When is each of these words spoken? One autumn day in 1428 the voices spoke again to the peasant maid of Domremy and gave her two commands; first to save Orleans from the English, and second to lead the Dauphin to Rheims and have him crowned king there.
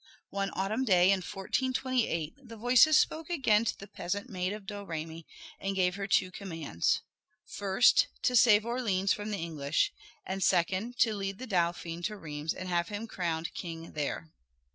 One 0.31 0.49
autumn 0.53 0.83
day 0.83 1.11
in 1.11 1.17
1428 1.17 2.33
the 2.47 2.57
voices 2.57 2.97
spoke 2.97 3.29
again 3.29 3.65
to 3.65 3.77
the 3.77 3.85
peasant 3.85 4.31
maid 4.31 4.51
of 4.51 4.65
Domremy 4.65 5.27
and 5.59 5.75
gave 5.75 5.93
her 5.93 6.07
two 6.07 6.31
commands; 6.31 7.03
first 7.45 8.07
to 8.23 8.35
save 8.35 8.65
Orleans 8.65 9.13
from 9.13 9.29
the 9.29 9.37
English, 9.37 9.93
and 10.25 10.41
second 10.43 10.97
to 11.01 11.13
lead 11.13 11.37
the 11.37 11.45
Dauphin 11.45 12.01
to 12.05 12.17
Rheims 12.17 12.51
and 12.55 12.67
have 12.67 12.87
him 12.87 13.05
crowned 13.05 13.53
king 13.53 13.91
there. 13.93 14.31